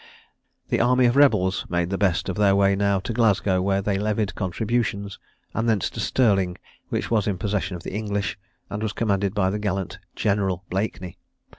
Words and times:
The 0.69 0.79
army 0.81 1.05
of 1.05 1.15
rebels 1.15 1.67
made 1.69 1.91
the 1.91 1.95
best 1.99 2.27
of 2.27 2.35
their 2.35 2.55
way 2.55 2.75
now 2.75 2.99
to 3.01 3.13
Glasgow, 3.13 3.61
where 3.61 3.83
they 3.83 3.99
levied 3.99 4.33
contributions, 4.33 5.19
and 5.53 5.69
thence 5.69 5.91
to 5.91 5.99
Stirling, 5.99 6.57
which 6.89 7.11
was 7.11 7.27
in 7.27 7.37
possession 7.37 7.75
of 7.75 7.83
the 7.83 7.93
English, 7.93 8.39
and 8.67 8.81
was 8.81 8.93
commanded 8.93 9.35
by 9.35 9.51
the 9.51 9.59
gallant 9.59 9.99
General 10.15 10.63
Blakeney. 10.71 11.19